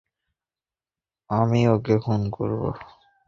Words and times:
আমি 1.29 1.61
ওকে 1.67 1.95
খুন 2.03 2.21
করব! 2.29 2.61